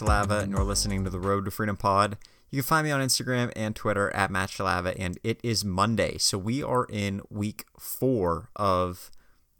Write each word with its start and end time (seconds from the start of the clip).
Shalava, 0.00 0.42
and 0.42 0.50
you're 0.50 0.64
listening 0.64 1.04
to 1.04 1.10
the 1.10 1.20
Road 1.20 1.44
to 1.44 1.50
Freedom 1.50 1.76
Pod. 1.76 2.16
You 2.50 2.62
can 2.62 2.66
find 2.66 2.84
me 2.86 2.90
on 2.90 3.00
Instagram 3.00 3.52
and 3.54 3.76
Twitter 3.76 4.10
at 4.10 4.30
Matt 4.30 4.48
Shalava, 4.48 4.96
and 4.98 5.18
it 5.22 5.38
is 5.42 5.64
Monday. 5.64 6.18
So 6.18 6.36
we 6.38 6.62
are 6.62 6.86
in 6.90 7.20
week 7.30 7.64
four 7.78 8.48
of 8.56 9.10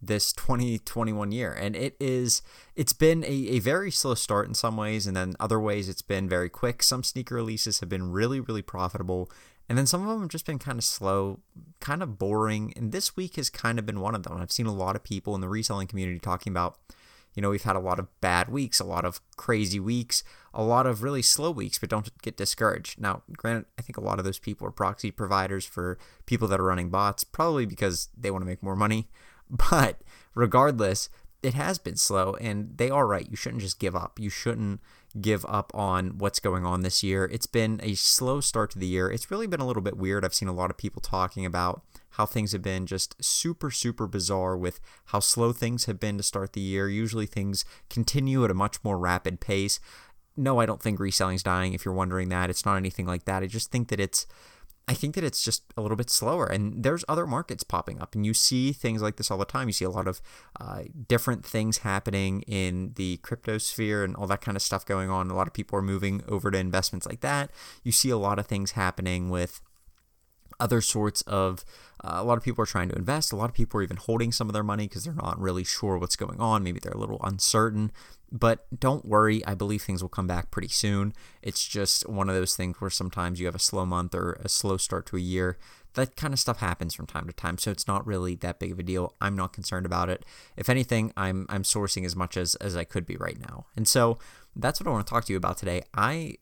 this 0.03 0.33
2021 0.33 1.31
year 1.31 1.53
and 1.53 1.77
it 1.77 1.95
is 2.01 2.41
it's 2.75 2.95
been 2.95 3.23
a, 3.25 3.27
a 3.27 3.59
very 3.59 3.91
slow 3.91 4.15
start 4.15 4.49
in 4.49 4.55
some 4.55 4.79
ways 4.79 5.07
and 5.07 5.15
then 5.15 5.35
other 5.39 5.61
ways 5.61 5.91
it's 5.91 6.01
been 6.01 6.27
very 6.27 6.49
quick 6.49 6.83
some 6.83 7.05
sneaker 7.05 7.35
releases 7.35 7.81
have 7.81 7.89
been 7.91 8.11
really 8.11 8.41
really 8.41 8.63
profitable 8.63 9.31
and 9.69 9.77
then 9.77 9.87
some 9.87 10.01
of 10.01 10.09
them 10.09 10.23
have 10.23 10.31
just 10.31 10.47
been 10.47 10.59
kind 10.59 10.79
of 10.79 10.85
slow 10.85 11.41
kind 11.81 12.03
of 12.03 12.19
boring 12.19 12.73
and 12.77 12.93
this 12.93 13.15
week 13.15 13.37
has 13.37 13.51
kind 13.51 13.79
of 13.79 13.85
been 13.85 14.01
one 14.01 14.15
of 14.15 14.23
them 14.23 14.39
i've 14.41 14.51
seen 14.51 14.65
a 14.65 14.73
lot 14.73 14.97
of 14.97 15.05
people 15.05 15.35
in 15.35 15.43
the 15.43 15.51
reselling 15.51 15.87
community 15.87 16.19
talking 16.19 16.51
about 16.51 16.79
you 17.35 17.43
know 17.43 17.51
we've 17.51 17.63
had 17.63 17.77
a 17.77 17.81
lot 17.81 17.99
of 17.99 18.09
bad 18.21 18.49
weeks 18.49 18.81
a 18.81 18.85
lot 18.85 19.05
of 19.05 19.21
crazy 19.37 19.81
weeks 19.81 20.23
a 20.53 20.63
lot 20.63 20.87
of 20.87 21.03
really 21.03 21.23
slow 21.23 21.51
weeks 21.51 21.79
but 21.79 21.89
don't 21.89 22.11
get 22.23 22.37
discouraged 22.37 23.01
now 23.01 23.23
granted 23.37 23.67
i 23.79 23.83
think 23.83 23.97
a 23.97 24.03
lot 24.03 24.19
of 24.19 24.25
those 24.25 24.39
people 24.39 24.67
are 24.67 24.73
proxy 24.73 25.11
providers 25.11 25.65
for 25.65 25.99
people 26.27 26.49
that 26.49 26.61
are 26.61 26.65
running 26.65 26.91
bots 26.91 27.25
probably 27.25 27.67
because 27.67 28.09
they 28.17 28.31
want 28.31 28.43
to 28.43 28.49
make 28.49 28.63
more 28.63 28.77
money 28.77 29.09
but 29.71 30.03
regardless, 30.35 31.09
it 31.43 31.55
has 31.55 31.79
been 31.79 31.97
slow, 31.97 32.35
and 32.35 32.77
they 32.77 32.91
are 32.91 33.07
right. 33.07 33.29
You 33.29 33.37
shouldn't 33.37 33.63
just 33.63 33.79
give 33.79 33.97
up. 33.97 34.19
You 34.19 34.31
shouldn't 34.31 34.81
give 35.21 35.45
up 35.47 35.73
on 35.75 36.19
what's 36.19 36.41
going 36.41 36.65
on 36.65 36.83
this 36.83 37.03
year. 37.03 37.25
It's 37.33 37.47
been 37.47 37.81
a 37.83 37.95
slow 37.95 38.41
start 38.41 38.71
to 38.73 38.79
the 38.79 38.87
year. 38.87 39.11
It's 39.11 39.31
really 39.31 39.47
been 39.47 39.61
a 39.61 39.67
little 39.67 39.83
bit 39.83 39.97
weird. 39.97 40.25
I've 40.25 40.35
seen 40.35 40.49
a 40.49 40.53
lot 40.53 40.71
of 40.71 40.77
people 40.77 41.01
talking 41.01 41.45
about 41.45 41.83
how 42.11 42.27
things 42.27 42.53
have 42.53 42.63
been 42.63 42.87
just 42.87 43.23
super, 43.25 43.71
super 43.71 44.07
bizarre 44.07 44.57
with 44.57 44.81
how 45.07 45.21
slow 45.21 45.53
things 45.53 45.87
have 45.87 45.99
been 45.99 46.17
to 46.17 46.23
start 46.23 46.53
the 46.53 46.61
year. 46.61 46.89
Usually 46.89 47.27
things 47.27 47.65
continue 47.89 48.45
at 48.45 48.51
a 48.51 48.55
much 48.55 48.83
more 48.85 48.99
rapid 48.99 49.41
pace. 49.41 49.81
No, 50.37 50.61
I 50.61 50.67
don't 50.67 50.83
think 50.83 50.99
reselling's 50.99 51.43
dying 51.43 51.73
if 51.73 51.85
you're 51.85 51.95
wondering 51.95 52.29
that. 52.29 52.51
It's 52.51 52.65
not 52.65 52.77
anything 52.77 53.07
like 53.07 53.25
that. 53.25 53.43
I 53.43 53.47
just 53.47 53.71
think 53.71 53.89
that 53.89 54.01
it's 54.01 54.27
I 54.91 54.95
think 54.95 55.15
that 55.15 55.23
it's 55.23 55.45
just 55.45 55.63
a 55.77 55.83
little 55.83 55.97
bit 55.97 56.11
slower. 56.11 56.47
And 56.47 56.83
there's 56.83 57.05
other 57.09 57.25
markets 57.25 57.63
popping 57.63 58.03
up, 58.03 58.17
and 58.17 58.27
you 58.27 58.35
see 58.35 58.73
things 58.73 59.01
like 59.01 59.15
this 59.19 59.31
all 59.31 59.39
the 59.39 59.45
time. 59.45 59.69
You 59.69 59.73
see 59.73 59.85
a 59.85 59.91
lot 59.91 60.09
of 60.09 60.21
uh, 60.59 60.83
different 61.07 61.47
things 61.47 61.79
happening 61.79 62.43
in 62.43 62.95
the 62.97 63.19
crypto 63.19 63.59
sphere 63.59 64.03
and 64.03 64.17
all 64.17 64.27
that 64.27 64.41
kind 64.41 64.57
of 64.57 64.63
stuff 64.63 64.85
going 64.85 65.09
on. 65.09 65.31
A 65.31 65.35
lot 65.37 65.47
of 65.47 65.53
people 65.53 65.79
are 65.79 65.83
moving 65.83 66.25
over 66.27 66.51
to 66.51 66.59
investments 66.59 67.07
like 67.07 67.21
that. 67.21 67.53
You 67.85 67.93
see 67.93 68.11
a 68.11 68.17
lot 68.17 68.41
of 68.41 68.49
things 68.49 68.73
happening 68.73 69.31
with 69.31 69.61
other 70.61 70.81
sorts 70.81 71.23
of 71.23 71.65
uh, 72.03 72.15
a 72.15 72.25
lot 72.25 72.39
of 72.39 72.45
people 72.45 72.63
are 72.63 72.67
trying 72.67 72.89
to 72.89 72.97
invest. 72.97 73.33
A 73.33 73.37
lot 73.37 73.51
of 73.51 73.55
people 73.55 73.81
are 73.81 73.83
even 73.83 73.97
holding 73.97 74.33
some 74.33 74.49
of 74.49 74.53
their 74.53 74.63
money 74.63 74.89
because 74.89 75.05
they're 75.05 75.15
not 75.15 75.39
really 75.39 75.65
sure 75.65 75.99
what's 75.99 76.17
going 76.17 76.41
on. 76.41 76.63
Maybe 76.63 76.81
they're 76.81 76.93
a 76.93 76.99
little 76.99 77.21
uncertain. 77.23 77.93
But 78.33 78.67
don't 78.79 79.05
worry 79.05 79.45
i 79.45 79.55
believe 79.55 79.83
things 79.83 80.03
will 80.03 80.09
come 80.09 80.29
back 80.29 80.51
pretty 80.51 80.69
soon. 80.69 81.13
It's 81.43 81.67
just 81.67 82.09
one 82.09 82.29
of 82.29 82.35
those 82.35 82.55
things 82.55 82.81
where 82.81 82.91
sometimes 82.91 83.41
you 83.41 83.47
have 83.47 83.57
a 83.57 83.61
slow 83.61 83.85
month 83.85 84.15
or 84.15 84.35
a 84.45 84.49
slow 84.49 84.77
start 84.77 85.07
to 85.07 85.17
a 85.17 85.21
year. 85.21 85.59
That 85.95 86.15
kind 86.15 86.33
of 86.33 86.39
stuff 86.39 86.61
happens 86.61 86.95
from 86.95 87.07
time 87.07 87.27
to 87.27 87.33
time 87.33 87.59
so 87.59 87.73
it's 87.73 87.89
not 87.89 88.07
really 88.07 88.37
that 88.37 88.61
big 88.61 88.71
of 88.71 88.79
a 88.79 88.85
deal. 88.85 89.15
I'm 89.21 89.35
not 89.35 89.53
concerned 89.53 89.85
about 89.85 90.09
it. 90.09 90.25
If 90.57 90.69
anything 90.69 91.13
i'm 91.17 91.47
i'm 91.49 91.65
sourcing 91.65 92.05
as 92.05 92.15
much 92.15 92.37
as 92.37 92.55
as 92.57 92.77
i 92.77 92.85
could 92.85 93.05
be 93.05 93.17
right 93.17 93.39
now. 93.41 93.67
And 93.77 93.89
so 93.89 94.19
that's 94.55 94.81
what 94.81 94.87
i 94.87 94.91
want 94.91 95.07
to 95.07 95.11
talk 95.11 95.25
to 95.25 95.33
you 95.33 95.37
about 95.37 95.59
today. 95.59 95.83
I 95.93 96.37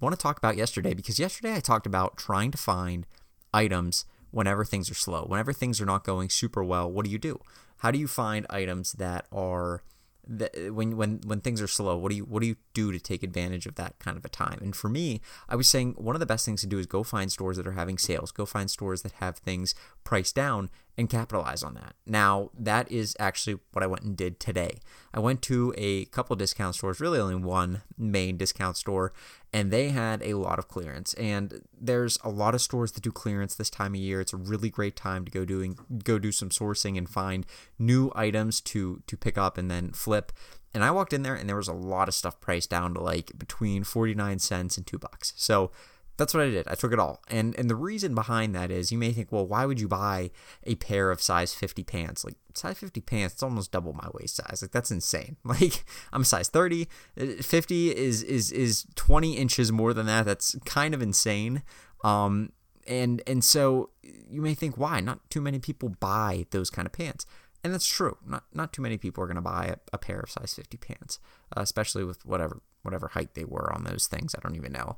want 0.00 0.14
to 0.14 0.20
talk 0.20 0.36
about 0.36 0.56
yesterday 0.56 0.94
because 0.94 1.20
yesterday 1.20 1.54
i 1.54 1.60
talked 1.60 1.86
about 1.86 2.16
trying 2.16 2.50
to 2.50 2.58
find 2.58 3.06
items 3.52 4.04
whenever 4.30 4.64
things 4.64 4.90
are 4.90 4.94
slow. 4.94 5.24
Whenever 5.24 5.52
things 5.52 5.80
are 5.80 5.86
not 5.86 6.04
going 6.04 6.28
super 6.30 6.62
well, 6.62 6.90
what 6.90 7.04
do 7.04 7.10
you 7.10 7.18
do? 7.18 7.40
How 7.78 7.90
do 7.90 7.98
you 7.98 8.06
find 8.08 8.46
items 8.50 8.92
that 8.92 9.26
are 9.32 9.82
that 10.26 10.72
when 10.72 10.96
when 10.96 11.20
when 11.26 11.40
things 11.40 11.60
are 11.60 11.66
slow, 11.66 11.96
what 11.96 12.10
do 12.10 12.16
you 12.16 12.24
what 12.24 12.40
do 12.40 12.46
you 12.46 12.56
do 12.72 12.92
to 12.92 13.00
take 13.00 13.22
advantage 13.22 13.66
of 13.66 13.74
that 13.76 13.98
kind 13.98 14.16
of 14.16 14.24
a 14.24 14.28
time? 14.28 14.58
And 14.60 14.76
for 14.76 14.88
me, 14.88 15.20
I 15.48 15.56
was 15.56 15.68
saying 15.68 15.94
one 15.96 16.14
of 16.14 16.20
the 16.20 16.26
best 16.26 16.44
things 16.44 16.60
to 16.60 16.66
do 16.66 16.78
is 16.78 16.86
go 16.86 17.02
find 17.02 17.32
stores 17.32 17.56
that 17.56 17.66
are 17.66 17.72
having 17.72 17.98
sales, 17.98 18.30
go 18.30 18.46
find 18.46 18.70
stores 18.70 19.02
that 19.02 19.12
have 19.12 19.38
things 19.38 19.74
priced 20.04 20.36
down 20.36 20.70
and 20.96 21.08
capitalize 21.08 21.62
on 21.62 21.74
that. 21.74 21.94
Now, 22.06 22.50
that 22.58 22.90
is 22.90 23.16
actually 23.18 23.58
what 23.72 23.82
I 23.82 23.86
went 23.86 24.02
and 24.02 24.16
did 24.16 24.38
today. 24.38 24.80
I 25.14 25.20
went 25.20 25.42
to 25.42 25.74
a 25.76 26.04
couple 26.06 26.36
discount 26.36 26.74
stores, 26.74 27.00
really 27.00 27.18
only 27.18 27.36
one 27.36 27.82
main 27.96 28.36
discount 28.36 28.76
store, 28.76 29.12
and 29.52 29.70
they 29.70 29.88
had 29.88 30.22
a 30.22 30.34
lot 30.34 30.58
of 30.58 30.68
clearance. 30.68 31.14
And 31.14 31.62
there's 31.78 32.18
a 32.22 32.28
lot 32.28 32.54
of 32.54 32.60
stores 32.60 32.92
that 32.92 33.02
do 33.02 33.10
clearance 33.10 33.54
this 33.54 33.70
time 33.70 33.94
of 33.94 34.00
year. 34.00 34.20
It's 34.20 34.32
a 34.32 34.36
really 34.36 34.70
great 34.70 34.96
time 34.96 35.24
to 35.24 35.30
go 35.30 35.44
doing 35.44 35.78
go 36.04 36.18
do 36.18 36.32
some 36.32 36.50
sourcing 36.50 36.96
and 36.96 37.08
find 37.08 37.46
new 37.78 38.12
items 38.14 38.60
to 38.62 39.02
to 39.06 39.16
pick 39.16 39.36
up 39.38 39.58
and 39.58 39.70
then 39.70 39.92
flip. 39.92 40.32
And 40.72 40.84
I 40.84 40.90
walked 40.92 41.12
in 41.12 41.22
there 41.22 41.34
and 41.34 41.48
there 41.48 41.56
was 41.56 41.68
a 41.68 41.72
lot 41.72 42.08
of 42.08 42.14
stuff 42.14 42.40
priced 42.40 42.70
down 42.70 42.94
to 42.94 43.00
like 43.00 43.32
between 43.36 43.82
49 43.82 44.38
cents 44.38 44.76
and 44.76 44.86
2 44.86 44.98
bucks. 44.98 45.32
So 45.36 45.72
that's 46.20 46.34
what 46.34 46.42
I 46.42 46.50
did. 46.50 46.68
I 46.68 46.74
took 46.74 46.92
it 46.92 46.98
all. 46.98 47.22
And 47.28 47.58
and 47.58 47.70
the 47.70 47.74
reason 47.74 48.14
behind 48.14 48.54
that 48.54 48.70
is 48.70 48.92
you 48.92 48.98
may 48.98 49.10
think, 49.10 49.32
well, 49.32 49.46
why 49.46 49.64
would 49.64 49.80
you 49.80 49.88
buy 49.88 50.30
a 50.64 50.74
pair 50.74 51.10
of 51.10 51.22
size 51.22 51.54
50 51.54 51.82
pants? 51.82 52.26
Like 52.26 52.34
size 52.52 52.76
50 52.76 53.00
pants, 53.00 53.34
it's 53.34 53.42
almost 53.42 53.72
double 53.72 53.94
my 53.94 54.06
waist 54.12 54.36
size. 54.36 54.60
Like 54.60 54.70
that's 54.70 54.90
insane. 54.90 55.36
Like 55.44 55.82
I'm 56.12 56.20
a 56.20 56.24
size 56.26 56.48
30. 56.48 56.88
Uh, 57.18 57.26
50 57.40 57.96
is 57.96 58.22
is 58.22 58.52
is 58.52 58.86
20 58.96 59.38
inches 59.38 59.72
more 59.72 59.94
than 59.94 60.04
that. 60.06 60.26
That's 60.26 60.56
kind 60.66 60.92
of 60.92 61.00
insane. 61.00 61.62
Um 62.04 62.52
and 62.86 63.22
and 63.26 63.42
so 63.42 63.88
you 64.30 64.42
may 64.42 64.52
think 64.52 64.76
why 64.76 65.00
not 65.00 65.30
too 65.30 65.40
many 65.40 65.58
people 65.58 65.88
buy 66.00 66.44
those 66.50 66.68
kind 66.68 66.84
of 66.84 66.92
pants 66.92 67.24
and 67.64 67.72
that's 67.72 67.86
true 67.86 68.16
not 68.26 68.44
not 68.52 68.72
too 68.72 68.82
many 68.82 68.98
people 68.98 69.24
are 69.24 69.26
going 69.26 69.36
to 69.36 69.42
buy 69.42 69.66
a, 69.66 69.76
a, 69.92 69.98
pair 69.98 70.18
of 70.20 70.30
size 70.30 70.54
50 70.54 70.78
pants 70.78 71.18
uh, 71.56 71.60
especially 71.60 72.04
with 72.04 72.24
whatever 72.24 72.62
whatever 72.82 73.08
height 73.08 73.34
they 73.34 73.44
were 73.44 73.70
on 73.74 73.84
those 73.84 74.06
things 74.06 74.34
i 74.34 74.40
don't 74.40 74.56
even 74.56 74.72
know 74.72 74.96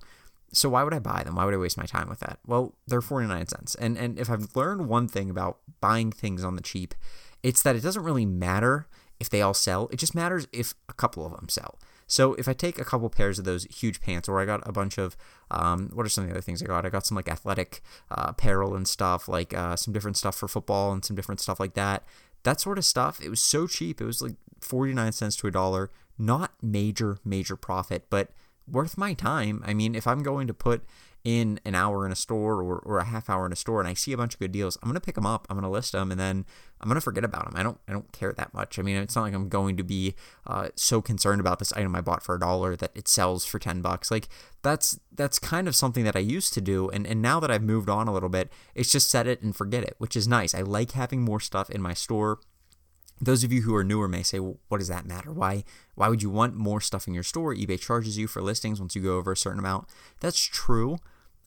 so 0.53 0.69
why 0.69 0.83
would 0.83 0.95
I 0.95 0.99
buy 0.99 1.23
them? 1.25 1.37
Why 1.37 1.45
would 1.45 1.55
I 1.55 1.59
waste 1.59 1.79
my 1.79 1.87
time 1.87 2.09
with 2.09 2.21
that? 2.21 2.39
Well, 2.47 2.75
they're 2.87 3.01
49 3.01 3.47
cents. 3.47 3.75
And 3.77 3.97
and 3.97 4.19
if 4.19 4.31
I've 4.31 4.55
learned 4.55 4.89
one 4.89 5.09
thing 5.09 5.31
about 5.31 5.59
buying 5.81 6.13
things 6.13 6.45
on 6.45 6.57
the 6.57 6.63
cheap, 6.63 6.95
it's 7.43 7.63
that 7.63 7.77
it 7.77 7.83
doesn't 7.83 8.03
really 8.03 8.27
matter 8.27 8.87
if 9.19 9.31
they 9.31 9.41
all 9.41 9.55
sell. 9.55 9.89
It 9.93 9.97
just 9.97 10.15
matters 10.15 10.47
if 10.53 10.75
a 10.89 10.93
couple 10.93 11.25
of 11.25 11.33
them 11.33 11.49
sell. 11.49 11.79
So 12.07 12.35
if 12.35 12.47
I 12.47 12.53
take 12.53 12.79
a 12.79 12.85
couple 12.85 13.09
pairs 13.09 13.39
of 13.39 13.45
those 13.45 13.65
huge 13.65 14.01
pants, 14.01 14.29
or 14.29 14.39
I 14.41 14.45
got 14.45 14.67
a 14.69 14.73
bunch 14.73 14.99
of, 14.99 15.17
um, 15.51 15.91
what 15.95 16.05
are 16.05 16.11
some 16.11 16.25
of 16.25 16.29
the 16.29 16.35
other 16.35 16.43
things 16.43 16.63
I 16.63 16.67
got? 16.67 16.85
I 16.85 16.91
got 16.91 17.07
some 17.07 17.17
like 17.17 17.29
athletic 17.29 17.81
uh, 18.11 18.27
apparel 18.29 18.75
and 18.75 18.87
stuff, 18.87 19.29
like 19.29 19.55
uh, 19.55 19.77
some 19.77 19.95
different 19.95 20.17
stuff 20.17 20.37
for 20.37 20.49
football 20.49 20.93
and 20.93 21.05
some 21.05 21.17
different 21.17 21.41
stuff 21.41 21.59
like 21.59 21.75
that. 21.75 22.05
That 22.43 22.61
sort 22.61 22.77
of 22.77 22.85
stuff. 22.85 23.21
It 23.23 23.31
was 23.31 23.41
so 23.41 23.67
cheap. 23.67 24.01
It 24.01 24.05
was 24.05 24.21
like 24.21 24.35
49 24.61 25.13
cents 25.13 25.37
to 25.37 25.47
a 25.47 25.51
dollar. 25.51 25.91
Not 26.19 26.53
major, 26.61 27.19
major 27.25 27.57
profit, 27.57 28.07
but 28.11 28.31
worth 28.67 28.97
my 28.97 29.15
time. 29.15 29.63
I 29.67 29.75
mean, 29.75 29.95
if 29.95 30.07
I'm 30.07 30.23
going 30.23 30.47
to 30.47 30.55
put 30.55 30.85
in 31.25 31.61
an 31.65 31.75
hour 31.75 32.05
in 32.05 32.11
a 32.11 32.17
store 32.17 32.61
or, 32.63 32.79
or 32.81 32.99
a 32.99 33.05
half 33.05 33.31
hour 33.31 33.47
in 33.47 33.53
a 33.53 33.57
store 33.57 33.79
and 33.81 33.89
I 33.89 33.95
see 33.95 34.13
a 34.13 34.17
bunch 34.17 34.35
of 34.35 34.41
good 34.41 34.51
deals, 34.51 34.77
I'm 34.83 34.89
going 34.89 35.01
to 35.01 35.05
pick 35.05 35.15
them 35.15 35.27
up. 35.27 35.47
I'm 35.49 35.57
going 35.57 35.63
to 35.63 35.71
list 35.71 35.93
them 35.93 36.11
and 36.11 36.19
then 36.19 36.45
I'm 36.81 36.89
going 36.89 36.97
to 36.97 37.01
forget 37.01 37.23
about 37.23 37.45
them. 37.45 37.55
I 37.57 37.63
don't 37.63 37.79
I 37.87 37.93
don't 37.93 38.11
care 38.13 38.33
that 38.33 38.53
much. 38.53 38.79
I 38.79 38.83
mean, 38.83 38.97
it's 38.97 39.15
not 39.15 39.23
like 39.23 39.35
I'm 39.35 39.49
going 39.49 39.77
to 39.77 39.85
be 39.85 40.15
uh, 40.47 40.69
so 40.75 41.01
concerned 41.01 41.41
about 41.41 41.61
this 41.61 41.73
item 41.75 41.95
I 41.95 42.01
bought 42.01 42.25
for 42.25 42.35
a 42.35 42.41
dollar 42.41 42.75
that 42.77 42.91
it 42.95 43.07
sells 43.07 43.45
for 43.45 43.61
10 43.61 43.83
bucks. 43.83 44.11
Like 44.11 44.29
that's 44.63 44.99
that's 45.15 45.39
kind 45.39 45.69
of 45.69 45.77
something 45.77 46.05
that 46.05 46.17
I 46.17 46.21
used 46.21 46.55
to 46.55 46.61
do 46.61 46.89
and 46.91 47.07
and 47.07 47.23
now 47.23 47.39
that 47.39 47.51
I've 47.51 47.63
moved 47.63 47.89
on 47.89 48.09
a 48.09 48.13
little 48.13 48.29
bit, 48.29 48.51
it's 48.75 48.91
just 48.91 49.09
set 49.09 49.29
it 49.29 49.43
and 49.43 49.55
forget 49.55 49.85
it, 49.85 49.95
which 49.99 50.17
is 50.17 50.27
nice. 50.27 50.55
I 50.55 50.63
like 50.63 50.93
having 50.93 51.23
more 51.23 51.41
stuff 51.41 51.71
in 51.71 51.81
my 51.81 51.95
store 51.95 52.41
those 53.21 53.45
of 53.45 53.53
you 53.53 53.63
who 53.63 53.75
are 53.75 53.85
newer 53.85 54.09
may 54.09 54.23
say, 54.23 54.41
well, 54.41 54.59
what 54.69 54.79
does 54.79 54.89
that 54.89 55.07
matter? 55.07 55.33
Why 55.33 55.65
why 55.95 56.09
would 56.09 56.23
you 56.23 56.31
want 56.31 56.55
more 56.55 56.81
stuff 56.81 57.07
in 57.07 57.15
your 57.15 57.23
store? 57.23 57.55
eBay 57.55 57.79
charges 57.79 58.19
you 58.19 58.27
for 58.27 58.43
listings 58.43 58.81
once 58.81 58.97
you 58.97 59.03
go 59.03 59.17
over 59.17 59.33
a 59.33 59.37
certain 59.37 59.59
amount. 59.59 59.89
That's 60.21 60.43
true. 60.43 60.99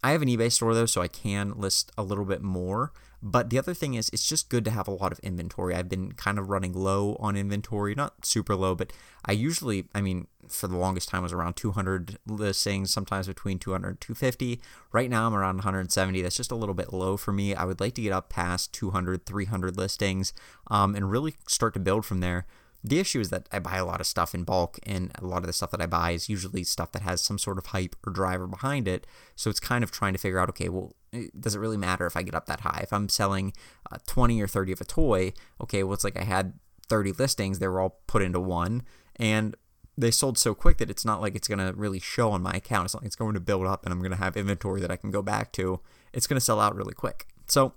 I 0.04 0.12
have 0.12 0.22
an 0.22 0.28
eBay 0.28 0.52
store 0.52 0.74
though, 0.74 0.86
so 0.86 1.02
I 1.02 1.08
can 1.08 1.54
list 1.58 1.92
a 1.98 2.04
little 2.04 2.26
bit 2.26 2.42
more. 2.42 2.92
But 3.28 3.50
the 3.50 3.58
other 3.58 3.74
thing 3.74 3.96
is, 3.96 4.10
it's 4.14 4.28
just 4.28 4.50
good 4.50 4.64
to 4.66 4.72
have 4.72 4.88
a 4.88 4.92
lot 4.92 5.12
of 5.12 5.18
inventory. 5.22 5.74
I've 5.74 5.90
been 5.90 6.12
kind 6.12 6.38
of 6.38 6.52
running 6.52 6.74
low 6.74 7.18
on 7.20 7.36
inventory, 7.36 7.96
not 7.96 8.24
super 8.24 8.56
low, 8.56 8.76
but 8.76 8.94
I 9.26 9.32
usually, 9.32 9.88
I 9.96 10.02
mean, 10.02 10.28
for 10.48 10.68
the 10.68 10.78
longest 10.78 11.10
time 11.10 11.24
was 11.24 11.34
around 11.34 11.56
200 11.56 12.20
listings, 12.28 12.94
sometimes 12.94 13.26
between 13.26 13.58
200 13.58 13.88
and 13.88 14.00
250. 14.00 14.62
Right 14.92 15.10
now 15.10 15.26
I'm 15.26 15.34
around 15.34 15.56
170. 15.56 16.22
That's 16.22 16.38
just 16.38 16.52
a 16.52 16.56
little 16.56 16.76
bit 16.76 16.94
low 16.94 17.18
for 17.18 17.32
me. 17.32 17.56
I 17.56 17.66
would 17.66 17.80
like 17.80 17.96
to 17.96 18.04
get 18.04 18.14
up 18.14 18.30
past 18.30 18.72
200, 18.74 19.26
300 19.26 19.76
listings 19.76 20.32
um, 20.68 20.94
and 20.94 21.10
really 21.10 21.34
start 21.48 21.74
to 21.74 21.80
build 21.80 22.06
from 22.06 22.20
there. 22.20 22.46
The 22.84 23.00
issue 23.00 23.20
is 23.20 23.32
that 23.32 23.50
I 23.52 23.58
buy 23.58 23.78
a 23.78 23.86
lot 23.86 24.00
of 24.00 24.06
stuff 24.06 24.36
in 24.36 24.44
bulk, 24.44 24.78
and 24.84 25.12
a 25.16 25.26
lot 25.26 25.40
of 25.40 25.48
the 25.48 25.54
stuff 25.54 25.72
that 25.72 25.82
I 25.82 25.88
buy 25.88 26.12
is 26.12 26.30
usually 26.30 26.64
stuff 26.64 26.92
that 26.92 27.02
has 27.02 27.20
some 27.20 27.40
sort 27.40 27.58
of 27.58 27.66
hype 27.68 27.96
or 28.06 28.14
driver 28.14 28.46
behind 28.46 28.88
it. 28.88 29.08
So 29.36 29.50
it's 29.50 29.60
kind 29.60 29.84
of 29.84 29.90
trying 29.90 30.14
to 30.14 30.20
figure 30.20 30.38
out, 30.38 30.50
okay, 30.50 30.70
well, 30.70 30.94
does 31.40 31.56
it 31.56 31.60
really 31.60 31.78
matter 31.78 32.06
if 32.06 32.18
I 32.18 32.24
get 32.24 32.36
up 32.36 32.46
that 32.48 32.62
high? 32.62 32.82
If 32.84 32.94
I'm 32.94 33.10
selling 33.10 33.54
uh, 33.92 33.98
20 34.08 34.42
or 34.42 34.48
30 34.48 34.74
of 34.74 34.82
a 34.82 34.86
toy, 34.86 35.34
okay, 35.62 35.84
well, 35.84 35.94
it's 35.94 36.04
like 36.04 36.18
I 36.18 36.24
had 36.24 36.54
30 36.88 37.14
listings, 37.14 37.60
they 37.60 37.68
were 37.68 37.80
all 37.80 38.00
put 38.08 38.22
into 38.22 38.40
one, 38.40 38.84
and 39.16 39.56
they 39.98 40.12
sold 40.12 40.38
so 40.38 40.54
quick 40.54 40.78
that 40.78 40.90
it's 40.90 41.06
not 41.06 41.22
like 41.22 41.36
it's 41.36 41.48
going 41.48 41.60
to 41.60 41.74
really 41.74 42.00
show 42.00 42.32
on 42.32 42.42
my 42.42 42.54
account. 42.54 42.86
It's 42.86 42.94
not 42.94 43.04
like 43.04 43.08
it's 43.08 43.16
going 43.16 43.34
to 43.34 43.40
build 43.40 43.66
up 43.66 43.86
and 43.86 43.94
I'm 43.94 44.00
going 44.00 44.12
to 44.12 44.18
have 44.18 44.36
inventory 44.36 44.82
that 44.82 44.92
I 44.92 44.98
can 44.98 45.10
go 45.10 45.22
back 45.22 45.52
to. 45.54 45.80
It's 46.14 46.28
going 46.28 46.38
to 46.38 46.46
sell 46.46 46.60
out 46.60 46.76
really 46.76 46.94
quick. 46.94 47.28
So 47.48 47.74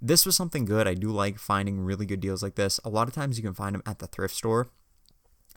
this 0.00 0.26
was 0.26 0.36
something 0.36 0.64
good. 0.64 0.86
I 0.86 0.94
do 0.94 1.08
like 1.08 1.38
finding 1.38 1.80
really 1.80 2.04
good 2.04 2.20
deals 2.20 2.42
like 2.42 2.56
this. 2.56 2.78
A 2.84 2.90
lot 2.90 3.08
of 3.08 3.14
times 3.14 3.38
you 3.38 3.42
can 3.42 3.54
find 3.54 3.74
them 3.74 3.82
at 3.86 4.00
the 4.00 4.06
thrift 4.06 4.34
store. 4.34 4.68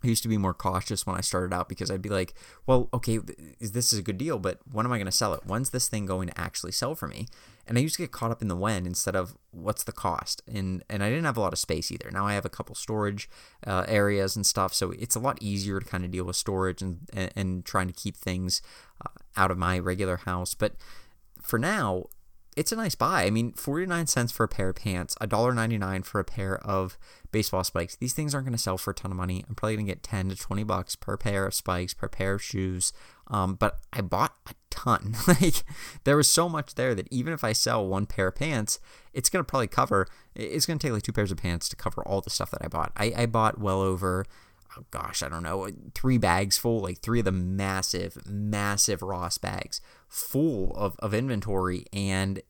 I 0.06 0.10
used 0.10 0.24
to 0.24 0.30
be 0.30 0.38
more 0.38 0.54
cautious 0.54 1.06
when 1.06 1.16
I 1.16 1.22
started 1.22 1.54
out 1.54 1.68
because 1.68 1.90
I'd 1.90 2.02
be 2.02 2.10
like, 2.10 2.36
well, 2.68 2.90
okay, 2.94 3.20
this 3.60 3.92
is 3.92 4.00
a 4.00 4.04
good 4.04 4.18
deal, 4.18 4.38
but 4.38 4.60
when 4.72 4.86
am 4.86 4.92
I 4.92 4.98
going 4.98 5.06
to 5.08 5.12
sell 5.12 5.34
it? 5.34 5.46
When's 5.46 5.72
this 5.72 5.90
thing 5.90 6.06
going 6.06 6.28
to 6.30 6.40
actually 6.40 6.72
sell 6.72 6.94
for 6.94 7.08
me? 7.08 7.28
And 7.68 7.78
I 7.78 7.82
used 7.82 7.96
to 7.96 8.04
get 8.04 8.12
caught 8.12 8.30
up 8.30 8.44
in 8.44 8.48
the 8.48 8.56
when 8.56 8.86
instead 8.86 9.16
of 9.16 9.36
what's 9.50 9.84
the 9.84 9.92
cost. 9.92 10.44
And 10.48 10.84
and 10.90 11.04
I 11.04 11.10
didn't 11.10 11.26
have 11.26 11.38
a 11.38 11.42
lot 11.42 11.54
of 11.54 11.60
space 11.60 11.92
either. 11.92 12.12
Now 12.12 12.28
I 12.28 12.34
have 12.34 12.46
a 12.46 12.50
couple 12.50 12.76
storage 12.76 13.28
uh, 13.66 13.86
areas 13.88 14.36
and 14.36 14.46
stuff, 14.46 14.74
so 14.74 14.92
it's 14.92 15.16
a 15.16 15.20
lot 15.20 15.40
easier 15.42 15.80
to 15.80 15.86
kind 15.86 16.06
of 16.06 16.12
deal 16.12 16.26
with 16.26 16.36
storage 16.36 16.84
and 16.84 17.00
and, 17.12 17.32
and 17.36 17.66
trying 17.66 17.88
to 17.88 17.94
keep 17.94 18.16
things 18.16 18.62
uh, 19.04 19.10
out 19.36 19.50
of 19.50 19.58
my 19.58 19.80
regular 19.80 20.18
house. 20.18 20.54
But 20.54 20.74
for 21.42 21.58
now, 21.58 22.06
it's 22.56 22.72
a 22.72 22.76
nice 22.76 22.96
buy. 22.96 23.26
I 23.26 23.30
mean, 23.30 23.52
49 23.52 24.08
cents 24.08 24.32
for 24.32 24.44
a 24.44 24.48
pair 24.48 24.70
of 24.70 24.78
pants, 24.78 25.16
$1.99 25.22 26.06
for 26.06 26.20
a 26.20 26.24
pair 26.24 26.58
of 26.66 26.98
baseball 27.32 27.66
spikes. 27.66 27.98
These 27.98 28.14
things 28.14 28.34
aren't 28.34 28.46
going 28.46 28.56
to 28.56 28.62
sell 28.62 28.78
for 28.78 28.92
a 28.92 28.94
ton 28.94 29.12
of 29.12 29.18
money. 29.18 29.44
I'm 29.48 29.56
probably 29.56 29.76
going 29.76 29.88
to 29.88 29.92
get 29.92 30.04
10 30.04 30.30
to 30.30 30.36
20 30.36 30.64
bucks 30.64 30.96
per 30.96 31.18
pair 31.18 31.46
of 31.46 31.54
spikes, 31.54 31.94
per 31.94 32.08
pair 32.08 32.36
of 32.36 32.42
shoes. 32.42 32.94
Um, 33.28 33.56
but 33.56 33.80
I 33.92 34.02
bought 34.02 34.36
a 34.50 34.54
ton. 34.70 35.16
like, 35.28 35.64
there 36.06 36.16
was 36.16 36.32
so 36.32 36.48
much 36.48 36.76
there 36.76 36.96
that 36.96 37.12
even 37.12 37.34
if 37.34 37.44
I 37.44 37.52
sell 37.52 37.86
one 37.86 38.06
pair 38.06 38.28
of 38.28 38.36
pants, 38.36 38.80
it's 39.14 39.30
going 39.30 39.44
to 39.44 39.50
probably 39.50 39.68
cover, 39.68 40.08
it's 40.34 40.66
going 40.66 40.80
to 40.80 40.88
take 40.88 40.94
like 40.94 41.04
two 41.04 41.12
pairs 41.12 41.32
of 41.32 41.38
pants 41.38 41.68
to 41.70 41.76
cover 41.76 42.08
all 42.08 42.22
the 42.22 42.30
stuff 42.30 42.52
that 42.52 42.64
I 42.64 42.70
bought. 42.70 42.94
I, 42.96 43.14
I 43.18 43.26
bought 43.26 43.60
well 43.60 43.82
over 43.82 44.26
oh 44.78 44.86
gosh, 44.92 45.24
I 45.24 45.30
don't 45.30 45.44
know, 45.44 45.70
three 45.94 46.18
bags 46.18 46.58
full, 46.58 46.80
like 46.80 47.00
three 47.00 47.20
of 47.20 47.26
the 47.26 47.32
massive, 47.32 48.18
massive 48.26 49.02
Ross 49.02 49.38
bags 49.38 49.82
full 50.08 50.74
of, 50.76 50.96
of 51.00 51.14
inventory. 51.14 51.86
And 51.94 52.42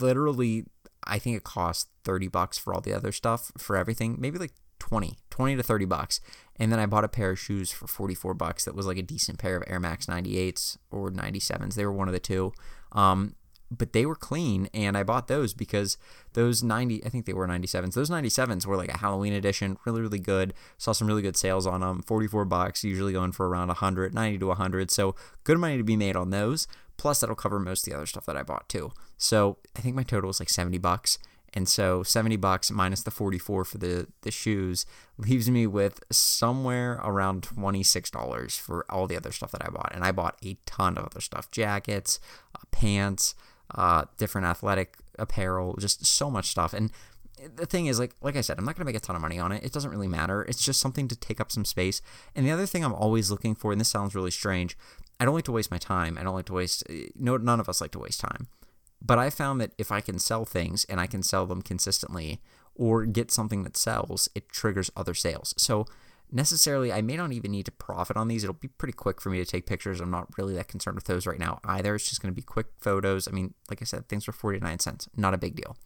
literally, 0.00 0.64
I 1.04 1.18
think 1.18 1.36
it 1.36 1.44
cost 1.44 1.88
30 2.04 2.28
bucks 2.28 2.58
for 2.58 2.74
all 2.74 2.80
the 2.80 2.92
other 2.92 3.12
stuff 3.12 3.52
for 3.58 3.76
everything, 3.76 4.16
maybe 4.18 4.38
like 4.38 4.52
20, 4.78 5.18
20 5.30 5.56
to 5.56 5.62
30 5.62 5.84
bucks. 5.86 6.20
And 6.56 6.70
then 6.70 6.78
I 6.78 6.86
bought 6.86 7.04
a 7.04 7.08
pair 7.08 7.30
of 7.30 7.38
shoes 7.38 7.70
for 7.70 7.86
44 7.86 8.34
bucks 8.34 8.64
that 8.64 8.74
was 8.74 8.86
like 8.86 8.98
a 8.98 9.02
decent 9.02 9.38
pair 9.38 9.56
of 9.56 9.64
Air 9.66 9.80
Max 9.80 10.06
98s 10.06 10.78
or 10.90 11.10
97s. 11.10 11.74
They 11.74 11.86
were 11.86 11.92
one 11.92 12.08
of 12.08 12.14
the 12.14 12.20
two. 12.20 12.52
Um, 12.92 13.34
but 13.76 13.92
they 13.92 14.06
were 14.06 14.16
clean 14.16 14.68
and 14.72 14.96
I 14.96 15.02
bought 15.02 15.28
those 15.28 15.54
because 15.54 15.96
those 16.32 16.62
90 16.62 17.04
I 17.04 17.08
think 17.08 17.26
they 17.26 17.32
were 17.32 17.46
97s. 17.46 17.94
Those 17.94 18.10
97s 18.10 18.66
were 18.66 18.76
like 18.76 18.92
a 18.92 18.98
Halloween 18.98 19.32
edition, 19.32 19.78
really 19.84 20.00
really 20.00 20.18
good. 20.18 20.54
Saw 20.78 20.92
some 20.92 21.08
really 21.08 21.22
good 21.22 21.36
sales 21.36 21.66
on 21.66 21.80
them. 21.80 22.02
44 22.02 22.44
bucks, 22.44 22.84
usually 22.84 23.12
going 23.12 23.32
for 23.32 23.48
around 23.48 23.68
100, 23.68 24.14
90 24.14 24.38
to 24.38 24.46
100. 24.46 24.90
So 24.90 25.14
good 25.44 25.58
money 25.58 25.76
to 25.76 25.84
be 25.84 25.96
made 25.96 26.16
on 26.16 26.30
those. 26.30 26.66
Plus 26.96 27.20
that'll 27.20 27.36
cover 27.36 27.58
most 27.58 27.86
of 27.86 27.92
the 27.92 27.96
other 27.96 28.06
stuff 28.06 28.26
that 28.26 28.36
I 28.36 28.42
bought 28.42 28.68
too. 28.68 28.92
So 29.16 29.58
I 29.76 29.80
think 29.80 29.96
my 29.96 30.04
total 30.04 30.28
was 30.28 30.40
like 30.40 30.50
70 30.50 30.78
bucks. 30.78 31.18
And 31.54 31.68
so 31.68 32.02
70 32.02 32.36
bucks 32.36 32.70
minus 32.70 33.02
the 33.02 33.12
44 33.12 33.64
for 33.64 33.78
the, 33.78 34.08
the 34.22 34.32
shoes 34.32 34.84
leaves 35.16 35.48
me 35.48 35.66
with 35.68 36.00
somewhere 36.10 37.00
around 37.02 37.42
$26 37.42 38.58
for 38.58 38.84
all 38.90 39.06
the 39.06 39.16
other 39.16 39.30
stuff 39.30 39.52
that 39.52 39.64
I 39.64 39.70
bought. 39.70 39.92
And 39.94 40.04
I 40.04 40.10
bought 40.10 40.36
a 40.44 40.56
ton 40.66 40.98
of 40.98 41.04
other 41.06 41.20
stuff 41.20 41.50
jackets, 41.52 42.18
uh, 42.56 42.64
pants, 42.72 43.36
uh, 43.74 44.04
different 44.16 44.46
athletic 44.46 44.96
apparel, 45.18 45.76
just 45.78 46.04
so 46.04 46.30
much 46.30 46.46
stuff. 46.46 46.72
And 46.72 46.90
the 47.56 47.66
thing 47.66 47.86
is, 47.86 47.98
like 47.98 48.14
like 48.20 48.36
I 48.36 48.40
said, 48.40 48.58
I'm 48.58 48.64
not 48.64 48.76
gonna 48.76 48.84
make 48.84 48.96
a 48.96 49.00
ton 49.00 49.16
of 49.16 49.22
money 49.22 49.38
on 49.38 49.52
it. 49.52 49.64
It 49.64 49.72
doesn't 49.72 49.90
really 49.90 50.08
matter. 50.08 50.42
It's 50.42 50.64
just 50.64 50.80
something 50.80 51.08
to 51.08 51.16
take 51.16 51.40
up 51.40 51.52
some 51.52 51.64
space. 51.64 52.00
And 52.34 52.46
the 52.46 52.50
other 52.50 52.66
thing 52.66 52.84
I'm 52.84 52.94
always 52.94 53.30
looking 53.30 53.54
for, 53.54 53.72
and 53.72 53.80
this 53.80 53.88
sounds 53.88 54.14
really 54.14 54.30
strange, 54.30 54.76
I 55.20 55.24
don't 55.24 55.34
like 55.34 55.44
to 55.44 55.52
waste 55.52 55.70
my 55.70 55.78
time. 55.78 56.16
I 56.18 56.22
don't 56.22 56.34
like 56.34 56.46
to 56.46 56.54
waste. 56.54 56.84
No, 57.16 57.36
none 57.36 57.60
of 57.60 57.68
us 57.68 57.80
like 57.80 57.92
to 57.92 57.98
waste 57.98 58.20
time. 58.20 58.48
But 59.02 59.18
I 59.18 59.28
found 59.30 59.60
that 59.60 59.72
if 59.76 59.92
I 59.92 60.00
can 60.00 60.18
sell 60.18 60.44
things 60.44 60.84
and 60.86 60.98
I 60.98 61.06
can 61.06 61.22
sell 61.22 61.46
them 61.46 61.60
consistently, 61.60 62.40
or 62.74 63.06
get 63.06 63.30
something 63.30 63.62
that 63.62 63.76
sells, 63.76 64.28
it 64.34 64.48
triggers 64.48 64.90
other 64.96 65.14
sales. 65.14 65.54
So 65.56 65.86
necessarily 66.34 66.92
I 66.92 67.00
may 67.00 67.16
not 67.16 67.32
even 67.32 67.52
need 67.52 67.66
to 67.66 67.72
profit 67.72 68.16
on 68.16 68.28
these. 68.28 68.44
It'll 68.44 68.54
be 68.54 68.68
pretty 68.68 68.92
quick 68.92 69.20
for 69.20 69.30
me 69.30 69.38
to 69.38 69.44
take 69.44 69.66
pictures. 69.66 70.00
I'm 70.00 70.10
not 70.10 70.36
really 70.36 70.54
that 70.54 70.68
concerned 70.68 70.96
with 70.96 71.04
those 71.04 71.26
right 71.26 71.38
now 71.38 71.60
either. 71.64 71.94
It's 71.94 72.08
just 72.08 72.20
going 72.20 72.32
to 72.32 72.36
be 72.36 72.42
quick 72.42 72.66
photos. 72.80 73.28
I 73.28 73.30
mean, 73.30 73.54
like 73.70 73.80
I 73.80 73.84
said, 73.84 74.08
things 74.08 74.24
for 74.24 74.32
49 74.32 74.80
cents. 74.80 75.08
Not 75.16 75.32
a 75.32 75.38
big 75.38 75.54
deal. 75.54 75.76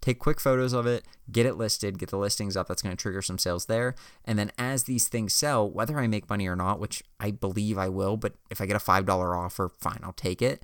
Take 0.00 0.18
quick 0.18 0.40
photos 0.40 0.72
of 0.72 0.86
it, 0.86 1.04
get 1.32 1.46
it 1.46 1.56
listed, 1.56 1.98
get 1.98 2.10
the 2.10 2.18
listings 2.18 2.56
up. 2.56 2.68
That's 2.68 2.82
going 2.82 2.94
to 2.96 3.00
trigger 3.00 3.22
some 3.22 3.38
sales 3.38 3.66
there. 3.66 3.94
And 4.24 4.38
then 4.38 4.52
as 4.58 4.84
these 4.84 5.08
things 5.08 5.34
sell, 5.34 5.68
whether 5.68 5.98
I 5.98 6.06
make 6.06 6.28
money 6.28 6.46
or 6.46 6.54
not, 6.54 6.78
which 6.78 7.02
I 7.18 7.30
believe 7.30 7.78
I 7.78 7.88
will, 7.88 8.16
but 8.16 8.34
if 8.50 8.60
I 8.60 8.66
get 8.66 8.76
a 8.76 8.78
$5 8.78 9.08
offer, 9.36 9.70
fine, 9.80 10.00
I'll 10.02 10.12
take 10.12 10.42
it. 10.42 10.62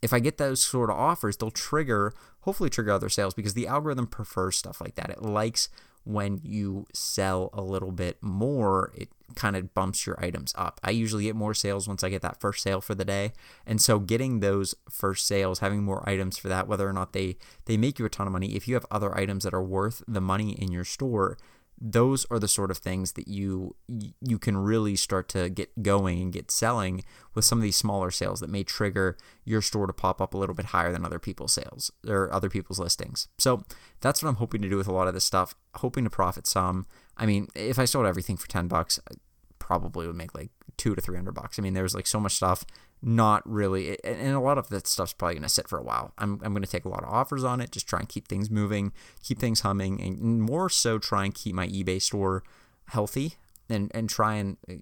If 0.00 0.12
I 0.12 0.18
get 0.18 0.38
those 0.38 0.62
sort 0.62 0.90
of 0.90 0.96
offers, 0.96 1.36
they'll 1.36 1.52
trigger, 1.52 2.12
hopefully 2.40 2.70
trigger 2.70 2.90
other 2.90 3.08
sales 3.08 3.34
because 3.34 3.54
the 3.54 3.68
algorithm 3.68 4.08
prefers 4.08 4.56
stuff 4.56 4.80
like 4.80 4.96
that. 4.96 5.10
It 5.10 5.22
likes 5.22 5.68
when 6.04 6.40
you 6.42 6.86
sell 6.92 7.50
a 7.52 7.62
little 7.62 7.92
bit 7.92 8.18
more, 8.20 8.92
it 8.94 9.08
kind 9.34 9.56
of 9.56 9.72
bumps 9.74 10.06
your 10.06 10.22
items 10.22 10.52
up. 10.56 10.80
I 10.82 10.90
usually 10.90 11.24
get 11.24 11.36
more 11.36 11.54
sales 11.54 11.88
once 11.88 12.04
I 12.04 12.10
get 12.10 12.22
that 12.22 12.40
first 12.40 12.62
sale 12.62 12.80
for 12.80 12.94
the 12.94 13.04
day. 13.04 13.32
And 13.66 13.80
so 13.80 13.98
getting 13.98 14.40
those 14.40 14.74
first 14.90 15.26
sales, 15.26 15.60
having 15.60 15.82
more 15.82 16.08
items 16.08 16.38
for 16.38 16.48
that, 16.48 16.68
whether 16.68 16.88
or 16.88 16.92
not 16.92 17.12
they 17.12 17.36
they 17.64 17.76
make 17.76 17.98
you 17.98 18.04
a 18.04 18.10
ton 18.10 18.26
of 18.26 18.32
money, 18.32 18.54
if 18.54 18.66
you 18.68 18.74
have 18.74 18.86
other 18.90 19.16
items 19.16 19.44
that 19.44 19.54
are 19.54 19.62
worth 19.62 20.02
the 20.06 20.20
money 20.20 20.52
in 20.52 20.72
your 20.72 20.84
store, 20.84 21.38
those 21.84 22.24
are 22.30 22.38
the 22.38 22.46
sort 22.46 22.70
of 22.70 22.78
things 22.78 23.12
that 23.12 23.26
you 23.26 23.74
you 24.20 24.38
can 24.38 24.56
really 24.56 24.94
start 24.94 25.28
to 25.28 25.50
get 25.50 25.82
going 25.82 26.22
and 26.22 26.32
get 26.32 26.48
selling 26.48 27.02
with 27.34 27.44
some 27.44 27.58
of 27.58 27.62
these 27.62 27.74
smaller 27.74 28.12
sales 28.12 28.38
that 28.38 28.48
may 28.48 28.62
trigger 28.62 29.16
your 29.44 29.60
store 29.60 29.88
to 29.88 29.92
pop 29.92 30.20
up 30.20 30.32
a 30.32 30.38
little 30.38 30.54
bit 30.54 30.66
higher 30.66 30.92
than 30.92 31.04
other 31.04 31.18
people's 31.18 31.52
sales 31.52 31.90
or 32.06 32.32
other 32.32 32.48
people's 32.48 32.78
listings. 32.78 33.26
So 33.36 33.64
that's 34.00 34.22
what 34.22 34.28
I'm 34.28 34.36
hoping 34.36 34.62
to 34.62 34.68
do 34.68 34.76
with 34.76 34.86
a 34.86 34.92
lot 34.92 35.08
of 35.08 35.14
this 35.14 35.24
stuff, 35.24 35.56
hoping 35.74 36.04
to 36.04 36.10
profit 36.10 36.46
some. 36.46 36.86
I 37.16 37.26
mean, 37.26 37.48
if 37.56 37.80
I 37.80 37.84
sold 37.84 38.06
everything 38.06 38.36
for 38.36 38.46
10 38.46 38.68
bucks, 38.68 39.00
I 39.10 39.14
probably 39.58 40.06
would 40.06 40.14
make 40.16 40.36
like 40.36 40.50
2 40.76 40.94
to 40.94 41.00
300 41.00 41.32
bucks. 41.32 41.58
I 41.58 41.62
mean, 41.62 41.74
there's 41.74 41.96
like 41.96 42.06
so 42.06 42.20
much 42.20 42.36
stuff 42.36 42.64
not 43.02 43.48
really 43.48 43.98
and 44.04 44.32
a 44.32 44.40
lot 44.40 44.58
of 44.58 44.68
that 44.68 44.86
stuff's 44.86 45.12
probably 45.12 45.34
going 45.34 45.42
to 45.42 45.48
sit 45.48 45.68
for 45.68 45.78
a 45.78 45.82
while 45.82 46.12
i'm, 46.18 46.40
I'm 46.42 46.52
going 46.52 46.62
to 46.62 46.70
take 46.70 46.84
a 46.84 46.88
lot 46.88 47.02
of 47.02 47.08
offers 47.08 47.42
on 47.42 47.60
it 47.60 47.72
just 47.72 47.88
try 47.88 47.98
and 47.98 48.08
keep 48.08 48.28
things 48.28 48.50
moving 48.50 48.92
keep 49.22 49.38
things 49.38 49.60
humming 49.60 50.00
and 50.00 50.42
more 50.42 50.68
so 50.68 50.98
try 50.98 51.24
and 51.24 51.34
keep 51.34 51.54
my 51.54 51.66
ebay 51.68 52.00
store 52.00 52.44
healthy 52.86 53.34
and 53.68 53.90
and 53.94 54.08
try 54.08 54.34
and 54.34 54.56
uh, 54.70 54.74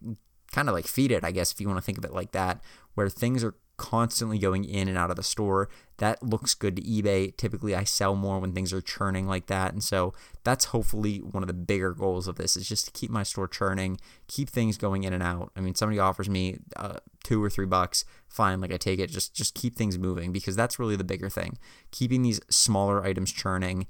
kind 0.53 0.69
of 0.69 0.75
like 0.75 0.87
feed 0.87 1.11
it 1.11 1.25
i 1.25 1.31
guess 1.31 1.53
if 1.53 1.61
you 1.61 1.67
want 1.67 1.79
to 1.79 1.85
think 1.85 1.97
of 1.97 2.05
it 2.05 2.13
like 2.13 2.33
that 2.33 2.61
where 2.95 3.09
things 3.09 3.43
are 3.43 3.55
constantly 3.81 4.39
going 4.39 4.67
in 4.67 4.89
and 4.89 4.99
out 4.99 5.09
of 5.09 5.17
the 5.17 5.23
store. 5.23 5.71
That 5.97 6.23
looks 6.23 6.53
good 6.53 6.77
to 6.77 6.83
eBay. 6.83 7.35
Typically, 7.35 7.75
I 7.75 7.85
sell 7.85 8.15
more 8.15 8.39
when 8.39 8.53
things 8.53 8.75
are 8.75 8.83
churning 8.83 9.27
like 9.27 9.47
that. 9.47 9.73
And 9.73 9.83
so 9.83 10.13
that's 10.45 10.67
hopefully 10.67 11.17
one 11.19 11.43
of 11.43 11.47
the 11.47 11.55
bigger 11.55 11.95
goals 11.95 12.29
of 12.29 12.37
this 12.37 12.59
is 12.59 12.69
just 12.69 12.85
to 12.85 12.91
keep 12.93 13.11
my 13.11 13.23
store 13.23 13.49
churning, 13.49 13.99
keep 14.29 14.51
things 14.51 14.77
going 14.77 15.05
in 15.05 15.15
and 15.15 15.23
out. 15.23 15.51
I 15.57 15.61
mean, 15.61 15.75
somebody 15.75 15.99
offers 15.99 16.29
me 16.29 16.59
uh, 16.77 16.99
two 17.23 17.43
or 17.43 17.51
three 17.51 17.67
bucks, 17.67 18.05
fine, 18.29 18.61
like 18.61 18.73
I 18.73 18.77
take 18.77 18.99
it. 18.99 19.11
Just 19.11 19.35
just 19.35 19.55
keep 19.55 19.77
things 19.77 19.99
moving 19.99 20.33
because 20.33 20.57
that's 20.57 20.79
really 20.79 20.97
the 20.97 21.05
bigger 21.05 21.29
thing. 21.29 21.59
Keeping 21.91 22.23
these 22.23 22.41
smaller 22.49 23.05
items 23.05 23.33
churning 23.33 23.87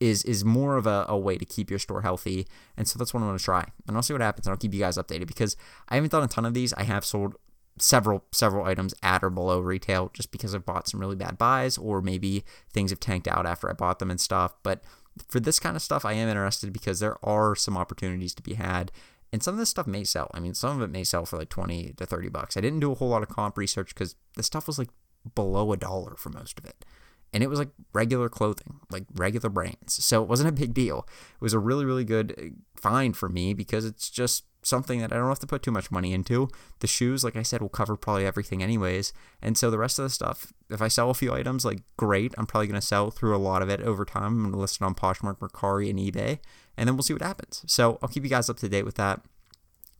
is 0.00 0.24
is 0.24 0.44
more 0.44 0.76
of 0.76 0.86
a, 0.86 1.06
a 1.08 1.16
way 1.16 1.38
to 1.38 1.44
keep 1.44 1.70
your 1.70 1.78
store 1.78 2.02
healthy. 2.02 2.46
And 2.76 2.88
so 2.88 2.98
that's 2.98 3.14
what 3.14 3.22
I'm 3.22 3.36
to 3.36 3.42
try. 3.42 3.66
And 3.86 3.96
I'll 3.96 4.02
see 4.02 4.12
what 4.12 4.20
happens. 4.20 4.46
And 4.46 4.52
I'll 4.52 4.58
keep 4.58 4.74
you 4.74 4.80
guys 4.80 4.98
updated 4.98 5.28
because 5.28 5.56
I 5.88 5.94
haven't 5.94 6.10
done 6.10 6.24
a 6.24 6.28
ton 6.28 6.44
of 6.44 6.54
these. 6.54 6.72
I 6.72 6.82
have 6.82 7.04
sold 7.04 7.36
several 7.78 8.24
several 8.32 8.66
items 8.66 8.94
at 9.02 9.22
or 9.22 9.30
below 9.30 9.60
retail 9.60 10.10
just 10.12 10.32
because 10.32 10.54
I've 10.54 10.66
bought 10.66 10.88
some 10.88 11.00
really 11.00 11.16
bad 11.16 11.38
buys 11.38 11.78
or 11.78 12.02
maybe 12.02 12.44
things 12.72 12.90
have 12.90 13.00
tanked 13.00 13.28
out 13.28 13.46
after 13.46 13.70
I 13.70 13.74
bought 13.74 14.00
them 14.00 14.10
and 14.10 14.20
stuff. 14.20 14.54
But 14.62 14.82
for 15.28 15.40
this 15.40 15.60
kind 15.60 15.76
of 15.76 15.82
stuff, 15.82 16.04
I 16.04 16.14
am 16.14 16.28
interested 16.28 16.72
because 16.72 17.00
there 17.00 17.16
are 17.24 17.54
some 17.54 17.76
opportunities 17.76 18.34
to 18.34 18.42
be 18.42 18.54
had. 18.54 18.90
And 19.32 19.42
some 19.42 19.54
of 19.54 19.58
this 19.58 19.70
stuff 19.70 19.86
may 19.86 20.04
sell. 20.04 20.30
I 20.34 20.40
mean, 20.40 20.54
some 20.54 20.76
of 20.76 20.82
it 20.82 20.92
may 20.92 21.04
sell 21.04 21.24
for 21.24 21.38
like 21.38 21.48
20 21.48 21.94
to 21.96 22.06
30 22.06 22.28
bucks. 22.28 22.56
I 22.56 22.60
didn't 22.60 22.80
do 22.80 22.92
a 22.92 22.94
whole 22.94 23.08
lot 23.08 23.22
of 23.22 23.28
comp 23.28 23.56
research 23.56 23.94
because 23.94 24.14
the 24.36 24.42
stuff 24.42 24.66
was 24.66 24.78
like 24.78 24.90
below 25.34 25.72
a 25.72 25.76
dollar 25.76 26.16
for 26.16 26.28
most 26.28 26.58
of 26.58 26.66
it. 26.66 26.84
And 27.32 27.42
it 27.42 27.48
was 27.48 27.58
like 27.58 27.70
regular 27.94 28.28
clothing, 28.28 28.80
like 28.90 29.04
regular 29.14 29.48
brands. 29.48 30.04
So 30.04 30.22
it 30.22 30.28
wasn't 30.28 30.50
a 30.50 30.52
big 30.52 30.74
deal. 30.74 31.08
It 31.34 31.40
was 31.40 31.54
a 31.54 31.58
really, 31.58 31.86
really 31.86 32.04
good 32.04 32.34
uh, 32.38 32.78
find 32.78 33.16
for 33.16 33.30
me 33.30 33.54
because 33.54 33.86
it's 33.86 34.10
just 34.10 34.44
something 34.62 35.00
that 35.00 35.12
I 35.12 35.16
don't 35.16 35.28
have 35.28 35.38
to 35.40 35.46
put 35.46 35.62
too 35.62 35.70
much 35.70 35.90
money 35.90 36.12
into. 36.12 36.48
The 36.80 36.86
shoes, 36.86 37.24
like 37.24 37.36
I 37.36 37.42
said, 37.42 37.60
will 37.60 37.68
cover 37.68 37.96
probably 37.96 38.24
everything 38.26 38.62
anyways. 38.62 39.12
And 39.40 39.58
so 39.58 39.70
the 39.70 39.78
rest 39.78 39.98
of 39.98 40.04
the 40.04 40.10
stuff, 40.10 40.52
if 40.70 40.80
I 40.80 40.88
sell 40.88 41.10
a 41.10 41.14
few 41.14 41.32
items, 41.32 41.64
like 41.64 41.82
great, 41.96 42.34
I'm 42.38 42.46
probably 42.46 42.68
going 42.68 42.80
to 42.80 42.86
sell 42.86 43.10
through 43.10 43.36
a 43.36 43.38
lot 43.38 43.62
of 43.62 43.68
it 43.68 43.80
over 43.82 44.04
time. 44.04 44.24
I'm 44.24 44.42
going 44.42 44.52
to 44.52 44.58
list 44.58 44.76
it 44.80 44.84
on 44.84 44.94
Poshmark, 44.94 45.38
Mercari, 45.38 45.90
and 45.90 45.98
eBay, 45.98 46.38
and 46.76 46.88
then 46.88 46.96
we'll 46.96 47.02
see 47.02 47.12
what 47.12 47.22
happens. 47.22 47.64
So 47.66 47.98
I'll 48.02 48.08
keep 48.08 48.22
you 48.22 48.30
guys 48.30 48.48
up 48.48 48.58
to 48.58 48.68
date 48.68 48.84
with 48.84 48.94
that. 48.96 49.20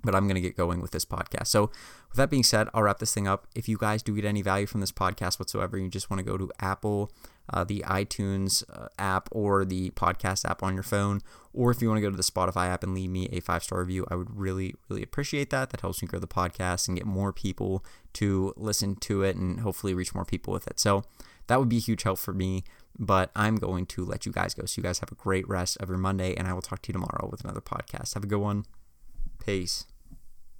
But 0.04 0.14
I'm 0.14 0.26
going 0.26 0.34
to 0.34 0.40
get 0.40 0.56
going 0.56 0.80
with 0.80 0.90
this 0.90 1.04
podcast. 1.04 1.46
So, 1.46 1.70
with 2.08 2.16
that 2.16 2.28
being 2.28 2.42
said, 2.42 2.68
I'll 2.74 2.82
wrap 2.82 2.98
this 2.98 3.14
thing 3.14 3.28
up. 3.28 3.46
If 3.54 3.68
you 3.68 3.78
guys 3.78 4.02
do 4.02 4.14
get 4.14 4.24
any 4.24 4.42
value 4.42 4.66
from 4.66 4.80
this 4.80 4.92
podcast 4.92 5.38
whatsoever, 5.38 5.78
you 5.78 5.88
just 5.88 6.10
want 6.10 6.18
to 6.18 6.24
go 6.24 6.36
to 6.36 6.50
Apple 6.58 7.12
uh, 7.50 7.64
the 7.64 7.84
iTunes 7.86 8.62
uh, 8.72 8.88
app 8.98 9.28
or 9.32 9.64
the 9.64 9.90
podcast 9.90 10.48
app 10.48 10.62
on 10.62 10.74
your 10.74 10.82
phone, 10.82 11.20
or 11.52 11.70
if 11.70 11.82
you 11.82 11.88
want 11.88 11.98
to 11.98 12.02
go 12.02 12.10
to 12.10 12.16
the 12.16 12.22
Spotify 12.22 12.68
app 12.68 12.82
and 12.82 12.94
leave 12.94 13.10
me 13.10 13.28
a 13.32 13.40
five 13.40 13.62
star 13.62 13.80
review, 13.80 14.06
I 14.10 14.14
would 14.14 14.36
really, 14.36 14.74
really 14.88 15.02
appreciate 15.02 15.50
that. 15.50 15.70
That 15.70 15.80
helps 15.80 16.02
me 16.02 16.08
grow 16.08 16.20
the 16.20 16.26
podcast 16.26 16.88
and 16.88 16.96
get 16.96 17.06
more 17.06 17.32
people 17.32 17.84
to 18.14 18.54
listen 18.56 18.96
to 18.96 19.22
it 19.22 19.36
and 19.36 19.60
hopefully 19.60 19.94
reach 19.94 20.14
more 20.14 20.24
people 20.24 20.52
with 20.52 20.66
it. 20.66 20.78
So 20.78 21.04
that 21.48 21.58
would 21.58 21.68
be 21.68 21.78
a 21.78 21.80
huge 21.80 22.02
help 22.04 22.18
for 22.18 22.32
me. 22.32 22.64
But 22.98 23.30
I'm 23.34 23.56
going 23.56 23.86
to 23.86 24.04
let 24.04 24.26
you 24.26 24.32
guys 24.32 24.54
go. 24.54 24.66
So 24.66 24.78
you 24.78 24.82
guys 24.82 24.98
have 24.98 25.10
a 25.10 25.14
great 25.14 25.48
rest 25.48 25.78
of 25.78 25.88
your 25.88 25.96
Monday, 25.98 26.34
and 26.34 26.46
I 26.46 26.52
will 26.52 26.60
talk 26.60 26.82
to 26.82 26.88
you 26.90 26.92
tomorrow 26.92 27.28
with 27.30 27.42
another 27.42 27.62
podcast. 27.62 28.14
Have 28.14 28.24
a 28.24 28.26
good 28.26 28.38
one. 28.38 28.66
Peace. 29.44 29.86